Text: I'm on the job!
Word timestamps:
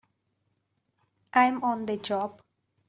I'm 1.31 1.63
on 1.63 1.85
the 1.85 1.95
job! 1.97 2.41